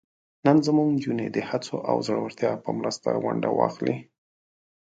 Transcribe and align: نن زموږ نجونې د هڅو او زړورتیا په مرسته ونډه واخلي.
نن 0.45 0.57
زموږ 0.67 0.87
نجونې 0.95 1.27
د 1.31 1.37
هڅو 1.49 1.77
او 1.89 1.97
زړورتیا 2.07 2.51
په 2.63 2.69
مرسته 2.79 3.09
ونډه 3.23 3.49
واخلي. 3.53 3.97